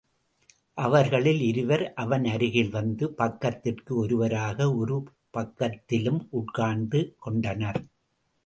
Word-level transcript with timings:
அவர்களில் 0.77 1.41
இருவர் 1.41 1.83
அவன் 1.93 2.25
அருகில் 2.25 2.69
வந்து 2.69 3.05
பக்கத்திற்கு 3.13 3.91
ஒருவராக 3.95 4.67
ஒரு 4.73 4.97
பக்கத்திலும் 5.37 6.21
உட்கார்ந்து 6.31 7.01
கொண்டனர். 7.19 7.81